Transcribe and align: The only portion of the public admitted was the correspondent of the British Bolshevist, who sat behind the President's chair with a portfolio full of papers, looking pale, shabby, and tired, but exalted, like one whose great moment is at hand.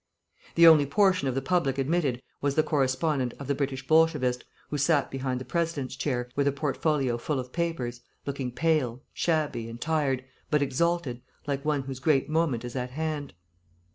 The 0.55 0.65
only 0.65 0.87
portion 0.87 1.27
of 1.27 1.35
the 1.35 1.43
public 1.43 1.77
admitted 1.77 2.23
was 2.41 2.55
the 2.55 2.63
correspondent 2.63 3.35
of 3.37 3.45
the 3.45 3.53
British 3.53 3.85
Bolshevist, 3.85 4.43
who 4.71 4.77
sat 4.79 5.11
behind 5.11 5.39
the 5.39 5.45
President's 5.45 5.95
chair 5.95 6.27
with 6.35 6.47
a 6.47 6.51
portfolio 6.51 7.19
full 7.19 7.39
of 7.39 7.53
papers, 7.53 8.01
looking 8.25 8.51
pale, 8.51 9.03
shabby, 9.13 9.69
and 9.69 9.79
tired, 9.79 10.25
but 10.49 10.63
exalted, 10.63 11.21
like 11.45 11.63
one 11.63 11.83
whose 11.83 11.99
great 11.99 12.27
moment 12.31 12.65
is 12.65 12.75
at 12.75 12.89
hand. 12.89 13.35